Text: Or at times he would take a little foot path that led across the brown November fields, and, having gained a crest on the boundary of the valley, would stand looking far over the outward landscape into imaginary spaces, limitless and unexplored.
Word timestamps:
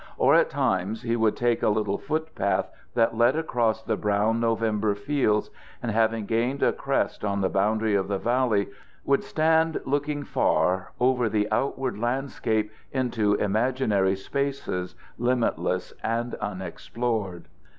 Or 0.17 0.33
at 0.33 0.49
times 0.49 1.03
he 1.03 1.15
would 1.15 1.37
take 1.37 1.61
a 1.61 1.69
little 1.69 1.99
foot 1.99 2.33
path 2.33 2.71
that 2.95 3.15
led 3.15 3.35
across 3.35 3.83
the 3.83 3.95
brown 3.95 4.39
November 4.39 4.95
fields, 4.95 5.51
and, 5.79 5.91
having 5.91 6.25
gained 6.25 6.63
a 6.63 6.73
crest 6.73 7.23
on 7.23 7.41
the 7.41 7.49
boundary 7.49 7.93
of 7.93 8.07
the 8.07 8.17
valley, 8.17 8.69
would 9.05 9.23
stand 9.23 9.79
looking 9.85 10.23
far 10.23 10.91
over 10.99 11.29
the 11.29 11.47
outward 11.51 11.99
landscape 11.99 12.71
into 12.91 13.35
imaginary 13.35 14.15
spaces, 14.15 14.95
limitless 15.19 15.93
and 16.01 16.33
unexplored. 16.33 17.47